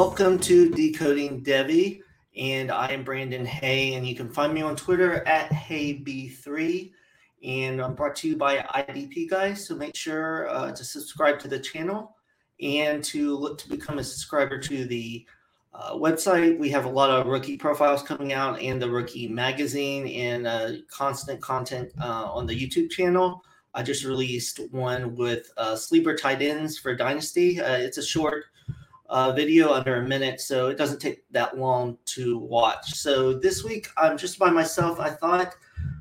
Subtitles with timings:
[0.00, 2.02] Welcome to Decoding Devi,
[2.34, 6.90] and I am Brandon Hay, and you can find me on Twitter at HeyB3,
[7.44, 9.66] and I'm brought to you by IDP Guys.
[9.66, 12.16] So make sure uh, to subscribe to the channel
[12.62, 15.26] and to look to become a subscriber to the
[15.74, 16.58] uh, website.
[16.58, 20.70] We have a lot of rookie profiles coming out, and the rookie magazine, and uh,
[20.90, 23.44] constant content uh, on the YouTube channel.
[23.74, 27.60] I just released one with uh, sleeper tight ends for Dynasty.
[27.60, 28.44] Uh, it's a short
[29.10, 32.94] uh, video under a minute, so it doesn't take that long to watch.
[32.94, 35.00] So this week I'm just by myself.
[35.00, 35.54] I thought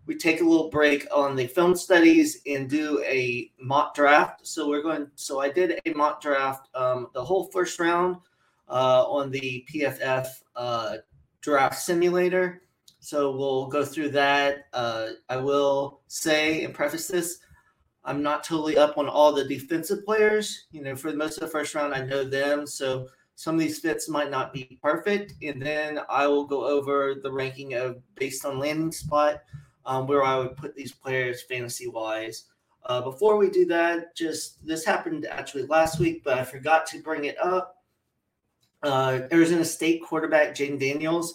[0.05, 4.45] we'd take a little break on the film studies and do a mock draft.
[4.45, 5.09] So we're going.
[5.15, 8.17] So I did a mock draft, um, the whole first round
[8.69, 10.97] uh, on the PFF uh,
[11.41, 12.61] draft simulator.
[12.99, 14.67] So we'll go through that.
[14.71, 17.39] Uh, I will say and preface this
[18.03, 20.67] I'm not totally up on all the defensive players.
[20.71, 22.65] You know, for most of the first round, I know them.
[22.65, 25.33] So some of these fits might not be perfect.
[25.41, 29.43] And then I will go over the ranking of based on landing spot,
[29.85, 32.45] um, where I would put these players fantasy wise.
[32.85, 37.01] Uh, before we do that, just this happened actually last week, but I forgot to
[37.01, 37.75] bring it up.
[38.81, 41.33] Uh, Arizona State quarterback Jayden Daniels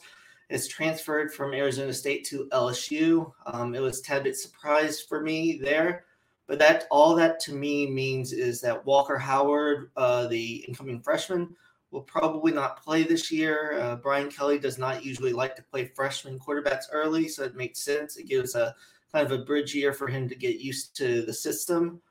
[0.48, 3.30] is transferred from Arizona State to LSU.
[3.46, 6.04] Um, it was a tad bit surprise for me there.
[6.46, 11.56] But that all that to me means is that Walker Howard, uh, the incoming freshman,
[11.90, 13.78] will probably not play this year.
[13.80, 17.80] Uh, Brian Kelly does not usually like to play freshman quarterbacks early, so it makes
[17.80, 18.16] sense.
[18.16, 18.74] It gives a
[19.12, 22.02] kind of a bridge year for him to get used to the system.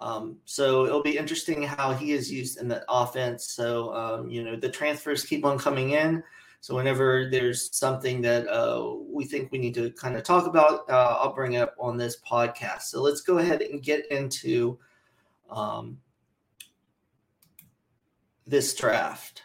[0.00, 3.48] Um, so it'll be interesting how he is used in the offense.
[3.48, 6.22] So um, you know the transfers keep on coming in.
[6.60, 10.88] So whenever there's something that uh, we think we need to kind of talk about,
[10.90, 12.82] uh, I'll bring it up on this podcast.
[12.82, 14.78] So let's go ahead and get into
[15.50, 15.98] um,
[18.46, 19.42] this draft.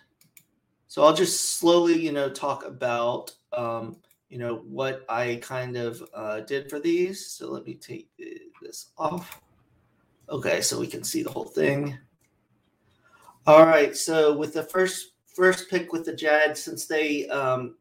[0.88, 3.98] So I'll just slowly, you know, talk about, um,
[4.30, 7.28] you know, what I kind of uh, did for these.
[7.28, 8.10] So let me take
[8.62, 9.42] this off.
[10.30, 11.98] Okay, so we can see the whole thing.
[13.46, 17.76] All right, so with the first first pick with the Jags since they um,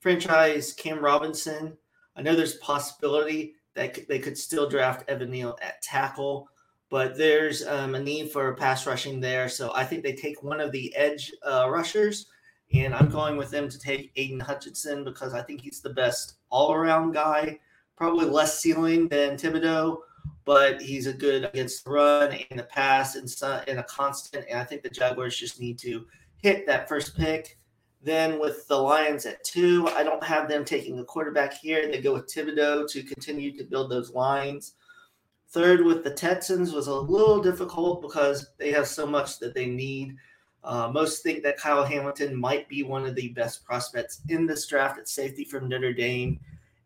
[0.00, 1.76] franchise Cam Robinson.
[2.16, 6.48] I know there's possibility that they could still draft Evan Neal at tackle,
[6.90, 9.48] but there's um, a need for pass rushing there.
[9.48, 12.26] So I think they take one of the edge uh, rushers,
[12.74, 16.34] and I'm going with them to take Aidan Hutchinson because I think he's the best
[16.50, 17.58] all around guy.
[17.96, 19.98] Probably less ceiling than Thibodeaux,
[20.44, 23.28] but he's a good against the run and the pass and,
[23.68, 24.46] and a constant.
[24.48, 26.06] And I think the Jaguars just need to
[26.42, 27.58] hit that first pick.
[28.02, 31.90] Then with the Lions at two, I don't have them taking a quarterback here.
[31.90, 34.74] They go with Thibodeaux to continue to build those lines.
[35.50, 39.66] Third with the Texans was a little difficult because they have so much that they
[39.66, 40.16] need.
[40.62, 44.66] Uh, most think that Kyle Hamilton might be one of the best prospects in this
[44.66, 46.38] draft at safety from Notre Dame,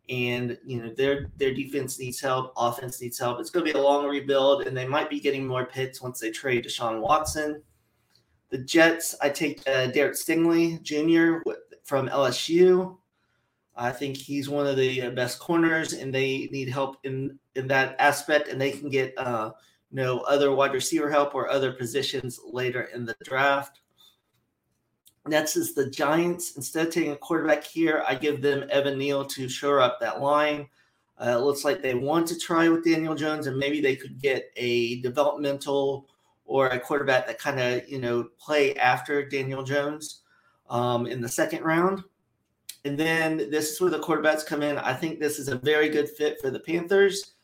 [0.08, 3.40] and you know their their defense needs help, offense needs help.
[3.40, 6.20] It's going to be a long rebuild, and they might be getting more picks once
[6.20, 7.62] they trade Deshaun Watson.
[8.52, 11.40] The Jets, I take uh, Derek Stingley Jr.
[11.84, 12.98] from LSU.
[13.74, 17.66] I think he's one of the uh, best corners, and they need help in in
[17.68, 19.52] that aspect, and they can get uh,
[19.90, 23.80] you know other wide receiver help or other positions later in the draft.
[25.26, 26.54] Next is the Giants.
[26.56, 30.20] Instead of taking a quarterback here, I give them Evan Neal to shore up that
[30.20, 30.69] line.
[31.19, 34.20] Uh, it looks like they want to try with Daniel Jones, and maybe they could
[34.20, 36.06] get a developmental
[36.44, 40.22] or a quarterback that kind of you know play after Daniel Jones
[40.70, 42.03] um, in the second round.
[42.84, 44.76] And then this is where the quarterbacks come in.
[44.78, 47.34] I think this is a very good fit for the Panthers.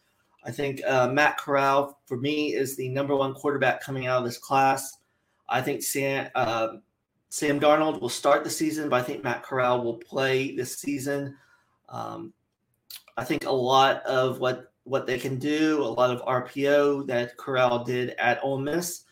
[0.44, 4.24] I think uh, Matt Corral, for me, is the number one quarterback coming out of
[4.24, 4.98] this class.
[5.48, 6.68] I think Sam, uh,
[7.28, 11.36] Sam Darnold will start the season, but I think Matt Corral will play this season.
[11.88, 12.32] Um,
[13.16, 17.36] I think a lot of what what they can do, a lot of RPO that
[17.36, 19.04] Corral did at Ole Miss,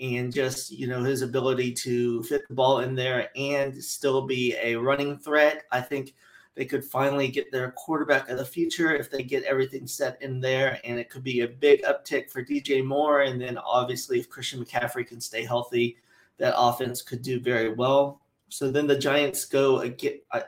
[0.00, 4.56] and just you know his ability to fit the ball in there and still be
[4.62, 5.64] a running threat.
[5.70, 6.14] I think
[6.54, 10.40] they could finally get their quarterback of the future if they get everything set in
[10.40, 13.22] there, and it could be a big uptick for DJ Moore.
[13.22, 15.98] And then obviously, if Christian McCaffrey can stay healthy,
[16.38, 18.20] that offense could do very well.
[18.48, 20.20] So then the Giants go again.
[20.32, 20.42] I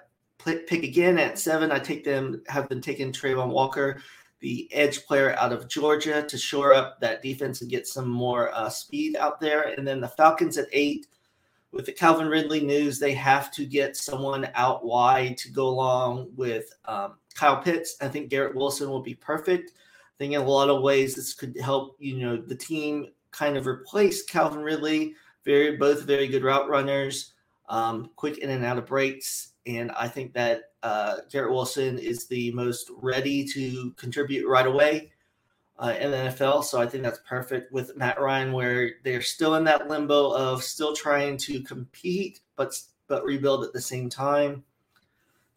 [0.44, 1.71] pick again at seven.
[1.71, 4.00] I take them, have them taken Travon Walker
[4.41, 8.51] the edge player out of Georgia to shore up that defense and get some more
[8.55, 9.75] uh, speed out there.
[9.77, 11.07] And then the Falcons at eight.
[11.73, 16.31] With the Calvin Ridley news, they have to get someone out wide to go along
[16.35, 17.97] with um, Kyle Pitts.
[18.01, 19.71] I think Garrett Wilson will be perfect.
[19.71, 23.57] I think in a lot of ways this could help, you know, the team kind
[23.57, 25.15] of replace Calvin Ridley,
[25.45, 27.35] Very, both very good route runners,
[27.69, 29.50] um, quick in and out of breaks.
[29.67, 35.12] And I think that uh, Garrett Wilson is the most ready to contribute right away
[35.79, 36.65] uh, in the NFL.
[36.65, 40.62] So I think that's perfect with Matt Ryan, where they're still in that limbo of
[40.62, 42.79] still trying to compete, but
[43.09, 44.62] but rebuild at the same time.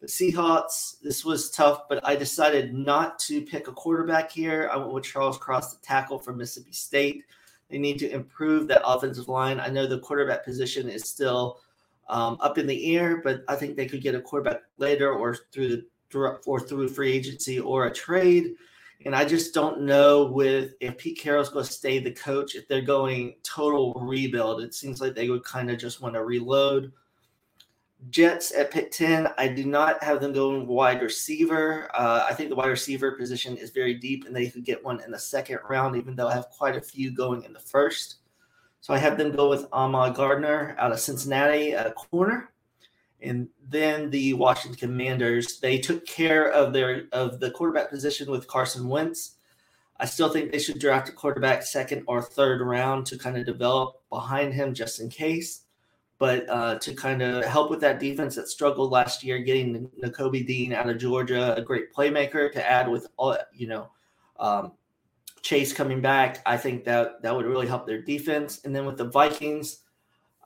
[0.00, 4.68] The Seahawks, this was tough, but I decided not to pick a quarterback here.
[4.70, 7.24] I went with Charles Cross, the tackle from Mississippi State.
[7.70, 9.60] They need to improve that offensive line.
[9.60, 11.60] I know the quarterback position is still
[12.08, 15.36] um, up in the air, but I think they could get a quarterback later or
[15.52, 15.86] through the
[16.46, 18.54] or through free agency or a trade.
[19.04, 22.68] And I just don't know with if Pete Carroll's going to stay the coach, if
[22.68, 24.62] they're going total rebuild.
[24.62, 26.92] It seems like they would kind of just want to reload.
[28.10, 31.90] Jets at pick 10, I do not have them going wide receiver.
[31.94, 35.00] Uh, I think the wide receiver position is very deep and they could get one
[35.02, 38.16] in the second round, even though I have quite a few going in the first.
[38.84, 42.50] So I have them go with Ahmad Gardner out of Cincinnati at a corner.
[43.22, 48.46] And then the Washington Commanders, they took care of their of the quarterback position with
[48.46, 49.36] Carson Wentz.
[49.98, 53.46] I still think they should draft a quarterback second or third round to kind of
[53.46, 55.62] develop behind him just in case.
[56.18, 60.46] But uh, to kind of help with that defense that struggled last year, getting Nakobe
[60.46, 63.88] Dean out of Georgia, a great playmaker to add with all you know
[64.38, 64.72] um,
[65.44, 68.62] Chase coming back, I think that that would really help their defense.
[68.64, 69.80] And then with the Vikings,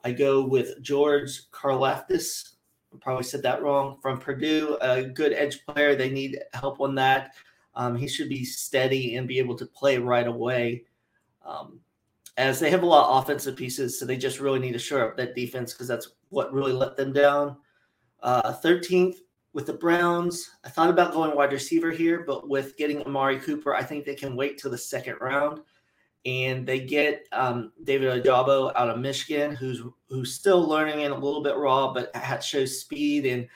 [0.03, 2.55] I go with George Karlaftis.
[2.93, 5.95] I probably said that wrong from Purdue, a good edge player.
[5.95, 7.33] They need help on that.
[7.75, 10.83] Um, he should be steady and be able to play right away.
[11.45, 11.79] Um,
[12.35, 15.07] as they have a lot of offensive pieces, so they just really need to shore
[15.07, 17.55] up that defense because that's what really let them down.
[18.21, 19.15] Uh, 13th,
[19.53, 23.73] with the Browns, I thought about going wide receiver here, but with getting Amari Cooper,
[23.73, 25.61] I think they can wait till the second round.
[26.25, 31.17] And they get um, David Ojabo out of Michigan, who's who's still learning and a
[31.17, 33.47] little bit raw, but has, shows speed and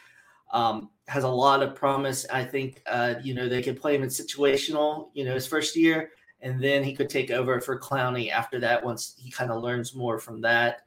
[0.51, 2.25] um, has a lot of promise.
[2.31, 5.75] I think uh, you know they could play him in situational, you know, his first
[5.75, 9.62] year, and then he could take over for Clowney after that once he kind of
[9.62, 10.86] learns more from that.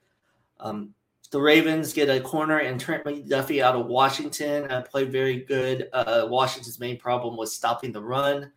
[0.59, 0.95] Um,
[1.31, 4.71] the Ravens get a corner and Trent McDuffie out of Washington.
[4.71, 5.89] Uh, played very good.
[5.93, 8.53] Uh, Washington's main problem was stopping the run.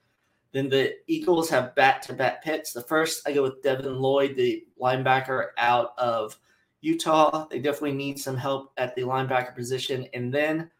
[0.52, 2.74] Then the Eagles have back to back picks.
[2.74, 6.38] The first, I go with Devin Lloyd, the linebacker out of
[6.82, 7.48] Utah.
[7.48, 10.08] They definitely need some help at the linebacker position.
[10.14, 10.72] And then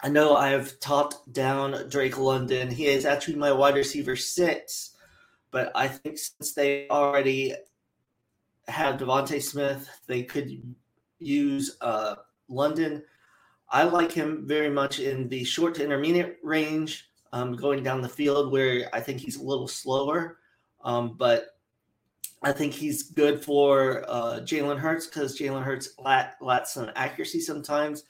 [0.00, 2.70] I know I have talked down Drake London.
[2.70, 4.96] He is actually my wide receiver six,
[5.50, 7.54] but I think since they already
[8.68, 9.88] have DeVonta Smith.
[10.06, 10.74] They could
[11.18, 12.16] use uh,
[12.48, 13.02] London.
[13.68, 18.08] I like him very much in the short to intermediate range, um, going down the
[18.08, 20.38] field where I think he's a little slower.
[20.82, 21.56] Um, but
[22.42, 28.04] I think he's good for uh, Jalen Hurts because Jalen Hurts lacks some accuracy sometimes.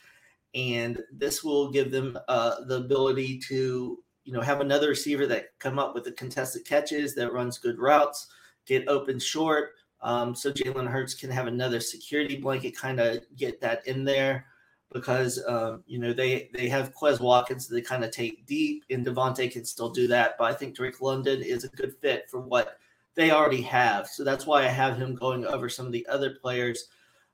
[0.54, 5.58] And this will give them uh, the ability to, you know, have another receiver that
[5.58, 8.28] come up with the contested catches that runs good routes,
[8.66, 13.60] get open short, um, so Jalen Hurts can have another security blanket, kind of get
[13.60, 14.46] that in there
[14.92, 19.04] because um, you know they they have Quez Watkins they kind of take deep, and
[19.04, 20.36] DeVonta can still do that.
[20.38, 22.78] But I think Drake London is a good fit for what
[23.14, 24.06] they already have.
[24.06, 26.88] So that's why I have him going over some of the other players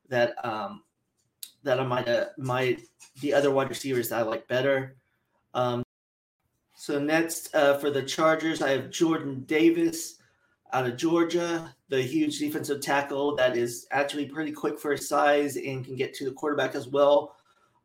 [0.09, 0.83] that um,
[1.63, 2.83] that I might uh, might
[3.21, 4.97] the other wide receivers that I like better.
[5.55, 5.83] Um,
[6.75, 10.17] so next uh, for the Chargers, I have Jordan Davis
[10.73, 15.57] out of Georgia, the huge defensive tackle that is actually pretty quick for his size
[15.57, 17.37] and can get to the quarterback as well.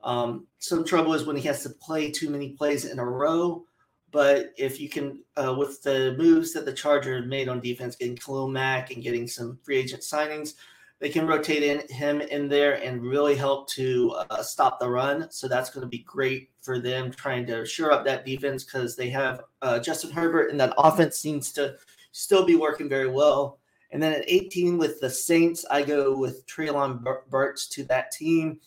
[0.03, 3.65] Um, some trouble is when he has to play too many plays in a row.
[4.11, 8.17] But if you can, uh, with the moves that the Chargers made on defense, getting
[8.17, 10.55] Khalil Mack and getting some free agent signings,
[10.99, 15.31] they can rotate in him in there and really help to uh, stop the run.
[15.31, 18.95] So that's going to be great for them trying to shore up that defense because
[18.95, 21.75] they have uh, Justin Herbert and that offense seems to
[22.11, 23.60] still be working very well.
[23.91, 28.59] And then at 18 with the Saints, I go with Treylon Burks to that team.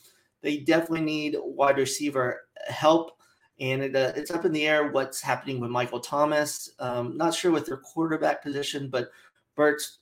[0.43, 3.19] They definitely need wide receiver help,
[3.59, 6.71] and it, uh, it's up in the air what's happening with Michael Thomas.
[6.79, 9.09] Um, not sure with their quarterback position, but
[9.57, 10.01] Burks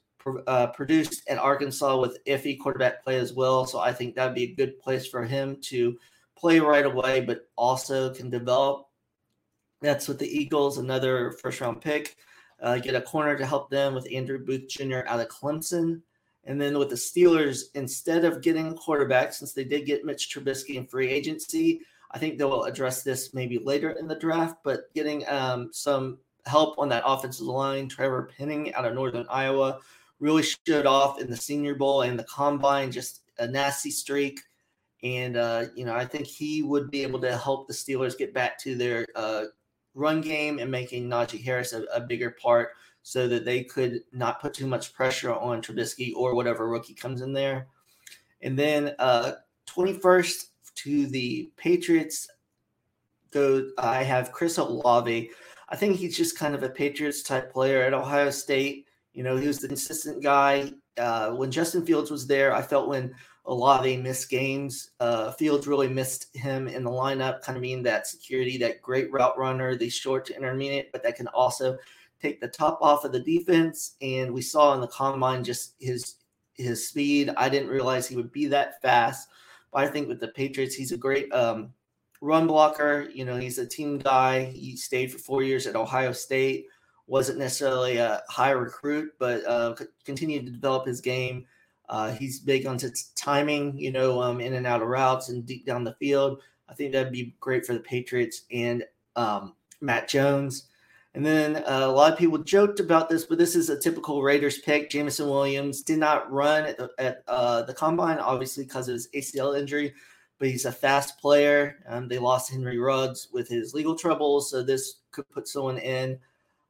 [0.49, 3.67] uh, produced at Arkansas with iffy quarterback play as well.
[3.67, 5.97] So I think that'd be a good place for him to
[6.37, 8.89] play right away, but also can develop.
[9.81, 12.17] That's with the Eagles, another first round pick
[12.63, 15.01] uh, get a corner to help them with Andrew Booth Jr.
[15.07, 16.01] out of Clemson.
[16.45, 20.35] And then with the Steelers, instead of getting a quarterback, since they did get Mitch
[20.35, 24.93] Trubisky in free agency, I think they'll address this maybe later in the draft, but
[24.95, 27.89] getting um, some help on that offensive line.
[27.89, 29.79] Trevor Penning out of Northern Iowa,
[30.21, 34.41] really showed off in the Senior Bowl and the Combine, just a nasty streak.
[35.03, 38.33] And, uh, you know, I think he would be able to help the Steelers get
[38.33, 39.45] back to their uh,
[39.95, 42.71] run game and making Najee Harris a, a, bigger part
[43.03, 47.21] so that they could not put too much pressure on Trubisky or whatever rookie comes
[47.21, 47.67] in there.
[48.41, 49.33] And then uh,
[49.69, 50.47] 21st
[50.77, 52.29] to the Patriots,
[53.31, 53.69] go.
[53.79, 55.31] I have Chris Olave.
[55.69, 58.87] I think he's just kind of a Patriots type player at Ohio State.
[59.13, 60.73] You know, he was the consistent guy.
[60.99, 65.89] Uh, when Justin Fields was there, I felt when Olave missed games, uh, Fields really
[65.89, 69.89] missed him in the lineup, kind of being that security, that great route runner, the
[69.89, 71.77] short to intermediate, but that can also
[72.21, 73.97] take the top off of the defense.
[74.01, 76.17] And we saw in the combine just his
[76.55, 77.31] his speed.
[77.37, 79.29] I didn't realize he would be that fast.
[79.73, 81.73] But I think with the Patriots, he's a great um,
[82.21, 83.09] run blocker.
[83.13, 84.45] You know, he's a team guy.
[84.45, 86.67] He stayed for four years at Ohio State
[87.07, 91.45] wasn't necessarily a high recruit, but uh, continued to develop his game.
[91.89, 92.79] Uh, he's big on
[93.17, 96.41] timing, you know, um, in and out of routes and deep down the field.
[96.69, 98.85] I think that'd be great for the Patriots and
[99.17, 100.69] um, Mac Jones.
[101.15, 104.23] And then uh, a lot of people joked about this, but this is a typical
[104.23, 104.89] Raiders pick.
[104.89, 109.09] Jameson Williams did not run at the, at, uh, the combine, obviously because of his
[109.15, 109.93] ACL injury,
[110.39, 111.77] but he's a fast player.
[111.87, 116.19] Um, they lost Henry Ruggs with his legal troubles, so this could put someone in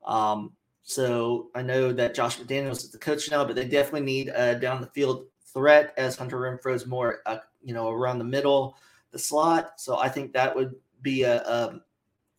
[0.05, 0.53] um,
[0.83, 4.59] so I know that Josh McDaniels is the coach now, but they definitely need a
[4.59, 8.77] down the field threat as Hunter Renfrow is more, uh, you know, around the middle,
[9.11, 9.75] the slot.
[9.81, 11.81] So I think that would be a, a,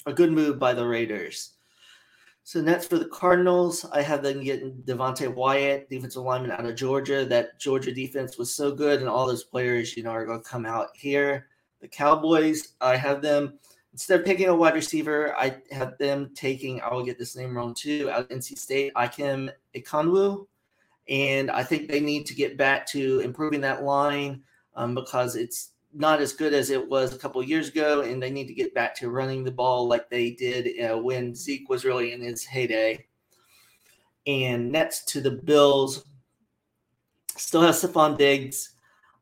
[0.06, 1.54] a good move by the Raiders.
[2.46, 6.76] So next for the Cardinals, I have them getting Devonte Wyatt, defensive lineman out of
[6.76, 7.24] Georgia.
[7.24, 10.50] That Georgia defense was so good, and all those players, you know, are going to
[10.50, 11.48] come out here.
[11.80, 13.60] The Cowboys, I have them
[13.94, 17.56] instead of picking a wide receiver, I have them taking, I will get this name
[17.56, 20.48] wrong too, out of NC State, Ikem Ekwonu.
[21.08, 24.42] And I think they need to get back to improving that line
[24.76, 28.02] um, because it's not as good as it was a couple years ago.
[28.02, 31.36] And they need to get back to running the ball like they did uh, when
[31.36, 33.06] Zeke was really in his heyday.
[34.26, 36.06] And next to the Bills,
[37.36, 38.72] still have Stefon Diggs.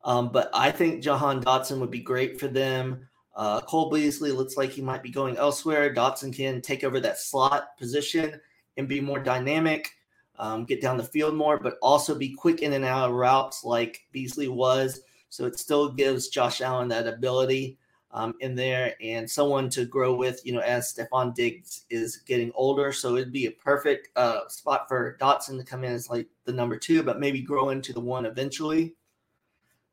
[0.03, 3.07] Um, but I think Jahan Dotson would be great for them.
[3.41, 5.91] Uh, Cole Beasley looks like he might be going elsewhere.
[5.91, 8.39] Dotson can take over that slot position
[8.77, 9.89] and be more dynamic,
[10.37, 13.63] um, get down the field more, but also be quick in and out of routes
[13.63, 15.01] like Beasley was.
[15.29, 17.79] So it still gives Josh Allen that ability
[18.11, 22.51] um, in there and someone to grow with, you know, as Stefon Diggs is getting
[22.53, 22.91] older.
[22.91, 26.53] So it'd be a perfect uh, spot for Dotson to come in as like the
[26.53, 28.93] number two, but maybe grow into the one eventually.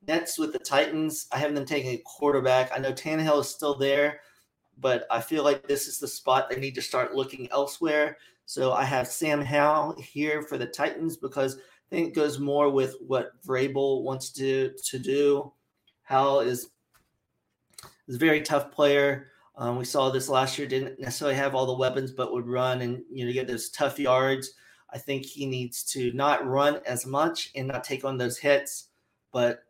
[0.09, 2.73] Nets with the Titans, I have them taking a quarterback.
[2.75, 4.21] I know Tannehill is still there,
[4.79, 8.17] but I feel like this is the spot they need to start looking elsewhere.
[8.47, 12.71] So I have Sam Howell here for the Titans because I think it goes more
[12.71, 15.53] with what Vrabel wants to to do.
[16.05, 16.71] Howell is
[18.09, 19.29] is a very tough player.
[19.57, 20.67] Um, we saw this last year.
[20.67, 23.99] Didn't necessarily have all the weapons, but would run and you know get those tough
[23.99, 24.53] yards.
[24.91, 28.89] I think he needs to not run as much and not take on those hits,
[29.33, 29.65] but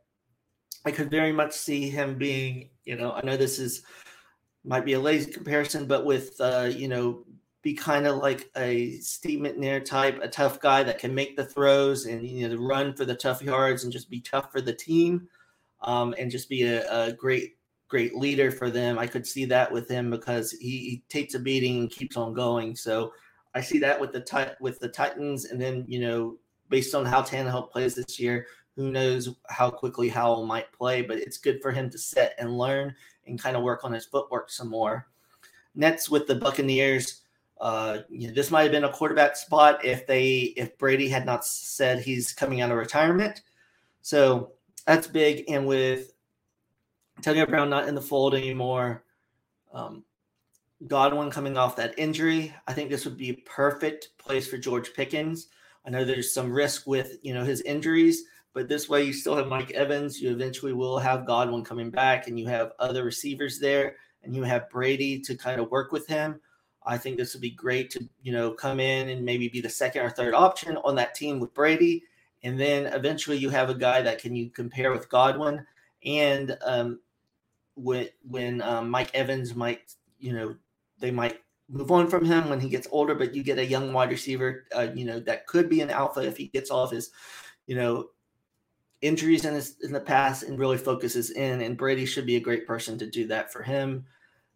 [0.84, 3.82] I could very much see him being, you know, I know this is
[4.64, 7.25] might be a lazy comparison, but with uh, you know,
[7.62, 11.44] be kind of like a Steve McNair type, a tough guy that can make the
[11.44, 14.72] throws and you know run for the tough yards and just be tough for the
[14.72, 15.28] team,
[15.82, 17.56] um, and just be a, a great
[17.88, 18.98] great leader for them.
[18.98, 22.34] I could see that with him because he, he takes a beating and keeps on
[22.34, 22.76] going.
[22.76, 23.12] So
[23.54, 26.37] I see that with the with the Titans, and then you know,
[26.68, 28.46] based on how Tannehill plays this year,
[28.78, 32.56] who knows how quickly Howell might play, but it's good for him to sit and
[32.56, 32.94] learn
[33.26, 35.08] and kind of work on his footwork some more.
[35.75, 37.23] Nets with the Buccaneers.
[37.61, 41.26] Uh, you know, this might have been a quarterback spot if they if Brady had
[41.26, 43.42] not said he's coming out of retirement.
[44.02, 44.52] So
[44.87, 45.50] that's big.
[45.50, 46.12] And with
[47.16, 49.02] Antonio Brown not in the fold anymore,
[49.75, 50.04] um,
[50.87, 54.94] Godwin coming off that injury, I think this would be a perfect place for George
[54.94, 55.49] Pickens.
[55.85, 58.23] I know there's some risk with you know his injuries,
[58.55, 60.21] but this way, you still have Mike Evans.
[60.21, 64.43] You eventually will have Godwin coming back, and you have other receivers there, and you
[64.43, 66.40] have Brady to kind of work with him.
[66.85, 69.69] I think this would be great to you know come in and maybe be the
[69.69, 72.02] second or third option on that team with Brady,
[72.43, 75.67] and then eventually you have a guy that can you compare with Godwin,
[76.05, 77.00] and um,
[77.75, 80.57] when when um, Mike Evans might you know
[80.99, 83.93] they might move on from him when he gets older, but you get a young
[83.93, 87.11] wide receiver, uh, you know that could be an alpha if he gets off his
[87.67, 88.09] you know
[89.00, 91.61] injuries in his in the past and really focuses in.
[91.61, 94.05] And Brady should be a great person to do that for him.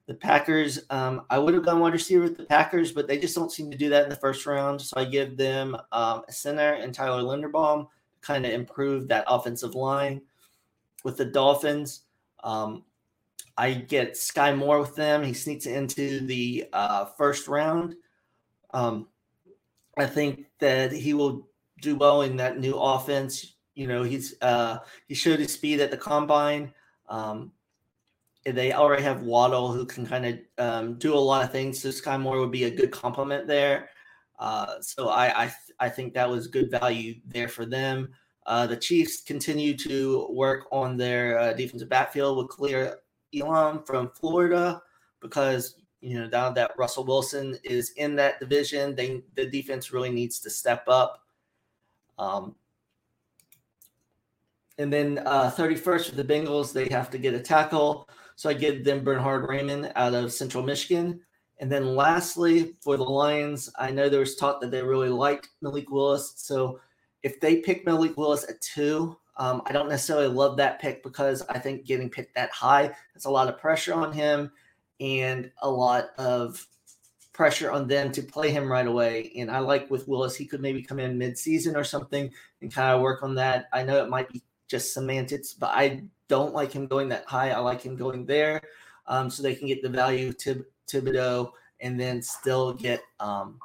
[0.07, 3.37] The Packers, um, I would have gone wide receiver with the Packers, but they just
[3.37, 4.81] don't seem to do that in the first round.
[4.81, 9.25] So I give them um, a center and Tyler Linderbaum to kind of improve that
[9.29, 10.21] offensive line.
[11.05, 12.03] With the Dolphins,
[12.43, 12.85] um,
[13.57, 15.23] I get Skyy Moore with them.
[15.23, 17.95] He sneaks into the uh, first round.
[18.73, 19.09] Um,
[19.97, 21.49] I think that he will
[21.81, 23.55] do well in that new offense.
[23.75, 26.73] You know, he's uh, he showed his speed at the combine.
[27.09, 27.53] Um,
[28.45, 31.81] they already have Waddle who can kind of um, do a lot of things.
[31.81, 33.89] So Skyy Moore would be a good complement there.
[34.39, 38.09] Uh, so I I, th- I, think that was good value there for them.
[38.47, 42.97] Uh, the Chiefs continue to work on their uh, defensive backfield with Kaiir
[43.35, 44.83] Elam from Florida
[45.21, 50.11] because you know now that Russell Wilson is in that division, they the defense really
[50.11, 51.23] needs to step up.
[52.19, 52.57] Um,
[54.83, 58.09] and then uh, 31st for the Bengals, they have to get a tackle.
[58.35, 61.21] So I give them Bernhard Raimann out of Central Michigan.
[61.61, 65.51] And then lastly, for the Lions, I know there was talk that they really liked
[65.61, 66.35] Malik Willis.
[66.37, 66.81] So
[67.23, 71.43] if they pick Malik Willis at two, um, I don't necessarily love that pick because
[71.49, 74.51] I think getting picked that high, that's a lot of pressure on him
[74.99, 76.67] and a lot of
[77.33, 79.33] pressure on them to play him right away.
[79.37, 82.95] And I like with Willis, he could maybe come in mid-season or something and kind
[82.95, 83.69] of work on that.
[83.73, 87.51] I know it might be just semantics, but I don't like him going that high.
[87.51, 88.63] I like him going there
[89.07, 93.61] um, so they can get the value of Thib- Thibodeaux and then still get um,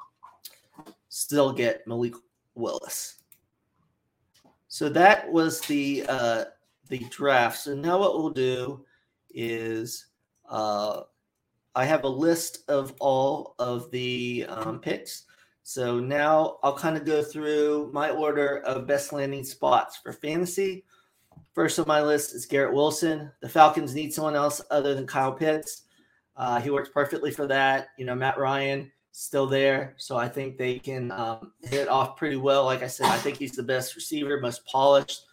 [1.07, 2.13] still get Malik
[2.55, 3.15] Willis.
[4.67, 6.43] So that was the uh,
[6.89, 7.59] the draft.
[7.59, 8.85] So now what we'll do
[9.29, 10.07] is
[10.49, 11.03] uh,
[11.73, 15.23] I have a list of all of the um, picks.
[15.63, 20.83] So now I'll kind of go through my order of best landing spots for fantasy.
[21.57, 23.31] First on my list is Garrett Wilson.
[23.41, 25.85] The Falcons need someone else other than Kyle Pitts.
[26.35, 27.87] Uh, he works perfectly for that.
[27.97, 29.95] You know, Matt Ryan still there.
[29.97, 32.65] So I think they can um, hit off pretty well.
[32.65, 35.23] Like I said, I think he's the best receiver, most polished,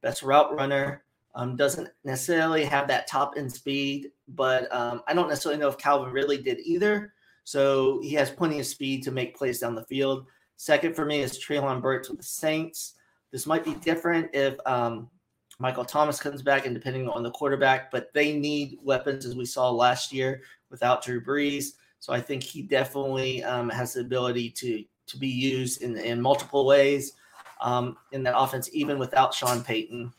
[0.00, 1.04] best route runner.
[1.34, 5.76] Um, doesn't necessarily have that top end speed, but um, I don't necessarily know if
[5.76, 7.12] Calvin Ridley did either.
[7.44, 10.24] So he has plenty of speed to make plays down the field.
[10.56, 12.94] Second for me is Treylon Burks with the Saints.
[13.32, 15.10] This might be different if um,
[15.58, 19.44] Michael Thomas comes back and depending on the quarterback, but they need weapons as we
[19.44, 21.74] saw last year without Drew Brees.
[22.00, 26.20] So I think he definitely um, has the ability to to be used in in
[26.20, 27.12] multiple ways
[27.60, 30.12] um, in that offense, even without Sean Payton.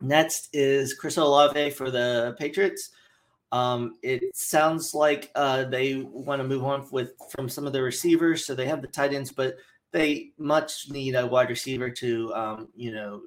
[0.00, 2.90] Next is Chris Olave for the Patriots.
[3.52, 7.82] Um, it sounds like uh, they want to move on with from some of the
[7.82, 9.56] receivers, so they have the tight ends, but
[9.92, 13.22] they much need a wide receiver to um, you know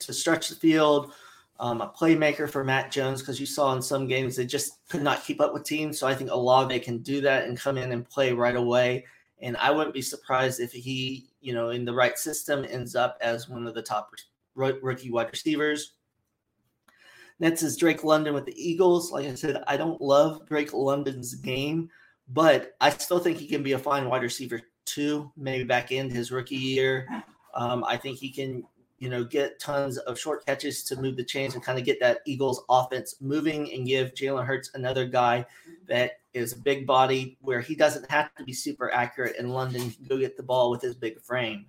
[0.00, 1.12] to stretch the field
[1.60, 5.02] um, a playmaker for Mac Jones because you saw in some games they just could
[5.02, 5.98] not keep up with teams.
[5.98, 9.04] So I think Olave can do that and come in and play right away.
[9.40, 13.18] And I wouldn't be surprised if he, you know, in the right system ends up
[13.20, 14.10] as one of the top
[14.54, 15.94] rookie wide receivers.
[17.40, 19.12] Next is Drake London with the Eagles.
[19.12, 21.88] Like I said, I don't love Drake London's game,
[22.28, 25.30] but I still think he can be a fine wide receiver too.
[25.36, 27.06] Maybe back in his rookie year.
[27.54, 28.64] Um, I think he can
[28.98, 32.00] you know, get tons of short catches to move the chains and kind of get
[32.00, 35.46] that Eagles offense moving and give Jalen Hurts another guy
[35.86, 39.94] that is a big body where he doesn't have to be super accurate in London.
[40.08, 41.66] Go get the ball with his big frame.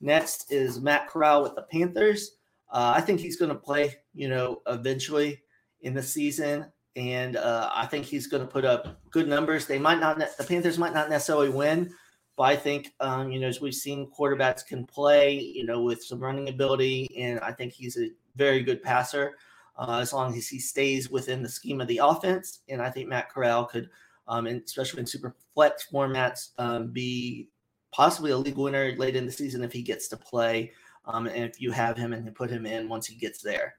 [0.00, 2.36] Next is Matt Corral with the Panthers.
[2.70, 5.42] Uh, I think he's going to play, you know, eventually
[5.82, 6.66] in the season.
[6.96, 9.66] And uh, I think he's going to put up good numbers.
[9.66, 11.92] They might not, the Panthers might not necessarily win,
[12.36, 16.02] but I think, um, you know, as we've seen, quarterbacks can play, you know, with
[16.02, 19.36] some running ability, and I think he's a very good passer
[19.78, 22.60] uh, as long as he stays within the scheme of the offense.
[22.68, 23.90] And I think Matt Corral could,
[24.28, 27.48] um, and especially in super flex formats, um, be
[27.90, 30.72] possibly a league winner late in the season if he gets to play.
[31.04, 33.74] Um, and if you have him and put him in once he gets there.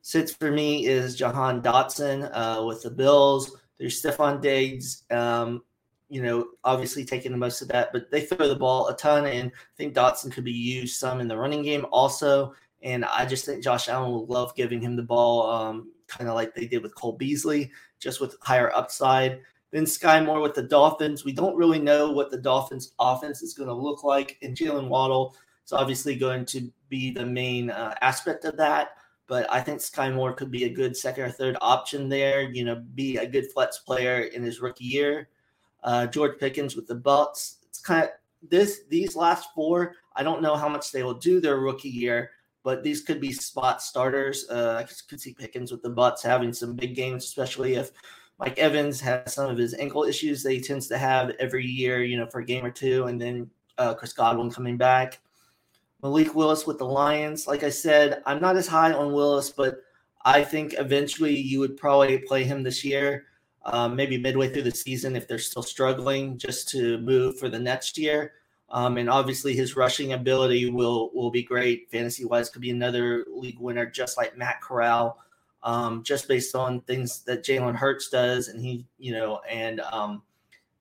[0.00, 3.56] Six for me is Jahan Dotson uh, with the Bills.
[3.78, 5.04] There's Stefon Diggs.
[5.12, 5.62] Um,
[6.12, 9.24] you know, obviously taking the most of that, but they throw the ball a ton,
[9.24, 12.54] and I think Dotson could be used some in the running game also.
[12.82, 16.34] And I just think Josh Allen will love giving him the ball, um, kind of
[16.34, 19.40] like they did with Cole Beasley, just with higher upside.
[19.70, 21.24] Then Skyy Moore with the Dolphins.
[21.24, 24.88] We don't really know what the Dolphins' offense is going to look like, and Jaylen
[24.88, 28.96] Waddle is obviously going to be the main uh, aspect of that.
[29.28, 32.42] But I think Skyy Moore could be a good second or third option there.
[32.42, 35.30] You know, be a good flex player in his rookie year
[35.84, 37.58] uh, George Pickens with the Bucks.
[37.68, 38.10] It's kind of
[38.48, 39.94] this these last four.
[40.14, 42.30] I don't know how much they will do their rookie year,
[42.62, 44.46] but these could be spot starters.
[44.50, 47.92] Uh, I could see Pickens with the Bucks having some big games, especially if
[48.38, 52.02] Mike Evans has some of his ankle issues that he tends to have every year,
[52.02, 55.20] you know, for a game or two, and then uh, Chris Godwin coming back.
[56.02, 57.46] Malik Willis with the Lions.
[57.46, 59.76] Like I said, I'm not as high on Willis, but
[60.24, 63.26] I think eventually you would probably play him this year,
[63.64, 67.58] um, maybe midway through the season if they're still struggling, just to move for the
[67.58, 68.32] next year.
[68.70, 71.90] Um, and obviously, his rushing ability will will be great.
[71.90, 75.18] Fantasy wise, could be another league winner, just like Matt Corral,
[75.62, 80.22] um, just based on things that Jalen Hurts does, and he, you know, and um,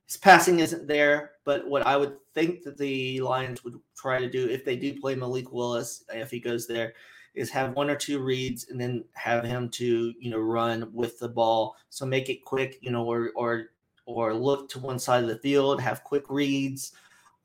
[0.08, 1.32] his passing isn't there.
[1.44, 5.00] But what I would think that the Lions would try to do if they do
[5.00, 6.94] play Malik Willis, if he goes there,
[7.34, 11.20] is have one or two reads and then have him to you know run with
[11.20, 11.76] the ball.
[11.90, 13.68] So make it quick, you know, or or
[14.06, 16.94] or look to one side of the field, have quick reads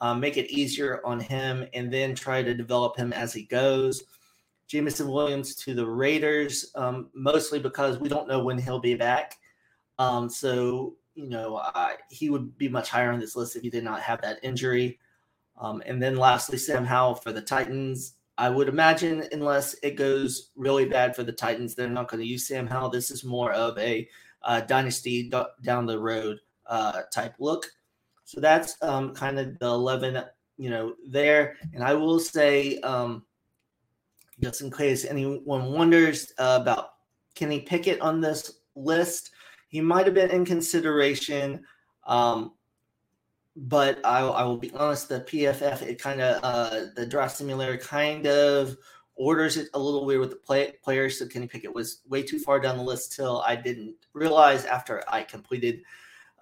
[0.01, 4.05] um, make it easier on him, and then try to develop him as he goes.
[4.69, 9.39] Jameson Williams to the Raiders, um, mostly because we don't know when he'll be back.
[9.99, 11.63] Um, so, you know,
[12.11, 14.99] he would be much higher on this list if he did not have that injury.
[15.59, 18.15] Um, and then lastly, Sam Howell for the Titans.
[18.39, 22.29] I would imagine, unless it goes really bad for the Titans, they're not going to
[22.29, 22.91] use Sam Howell.
[22.91, 24.09] This is more of a
[24.43, 27.67] uh, dynasty d- down the road uh, type look.
[28.25, 30.23] So that's um, kind of the 11,
[30.59, 31.57] you know, there.
[31.73, 33.25] And I will say, um,
[34.43, 36.91] just in case anyone wonders uh, about
[37.35, 39.31] Kenny Pickett on this list,
[39.69, 41.65] he might have been in consideration.
[42.07, 42.53] Um,
[43.57, 47.79] but I, I, will be honest, the PFF, it kind of, uh, the draft simulator
[47.79, 48.77] kind of
[49.15, 51.19] orders it a little weird with the play, players.
[51.19, 55.03] So Kenny Pickett was way too far down the list till I didn't realize after
[55.09, 55.83] I completed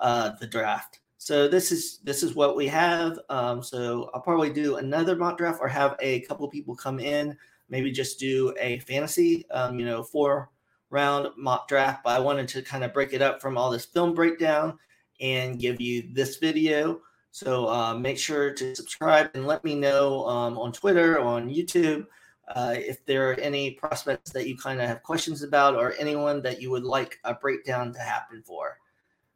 [0.00, 1.00] uh, the draft.
[1.18, 3.18] So this is this is what we have.
[3.30, 7.36] Um, so I'll probably do another mock draft or have a couple people come in,
[7.70, 10.50] maybe just do a fantasy, um, you know, four
[10.90, 12.02] round mock draft.
[12.04, 14.78] But I wanted to kind of break it up from all this film breakdown
[15.20, 17.00] and give you this video.
[17.30, 22.06] So uh, make sure to subscribe and let me know um, on Twitter on YouTube
[22.48, 26.42] uh, if there are any prospects that you kind of have questions about or anyone
[26.42, 28.78] that you would like a breakdown to happen for.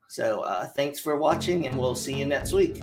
[0.09, 2.83] So uh, thanks for watching, and we'll see you next week.